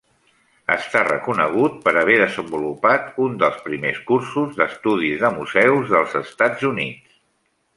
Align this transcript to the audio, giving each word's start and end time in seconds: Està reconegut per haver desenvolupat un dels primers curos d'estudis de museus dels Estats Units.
Està 0.75 1.01
reconegut 1.07 1.75
per 1.83 1.93
haver 2.01 2.15
desenvolupat 2.21 3.21
un 3.25 3.35
dels 3.43 3.59
primers 3.67 4.01
curos 4.09 4.57
d'estudis 4.63 5.23
de 5.27 5.33
museus 5.37 5.93
dels 5.97 6.17
Estats 6.23 6.67
Units. 6.73 7.23